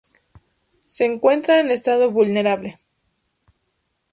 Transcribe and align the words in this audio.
Se 0.83 1.05
encuentra 1.05 1.59
en 1.59 1.69
estado 1.69 2.09
vulnerable. 2.09 2.79